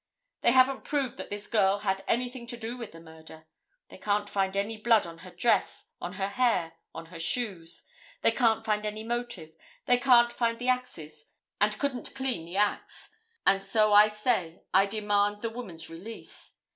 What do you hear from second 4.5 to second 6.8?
any blood on her dress, on her hair,